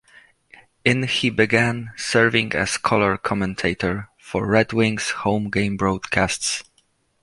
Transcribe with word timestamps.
In 0.83 1.03
he 1.03 1.29
began 1.29 1.91
serving 1.95 2.53
as 2.55 2.79
color 2.79 3.17
commentator 3.19 4.09
for 4.17 4.47
Red 4.47 4.73
Wings 4.73 5.11
home-game 5.11 5.77
broadcasts. 5.77 6.63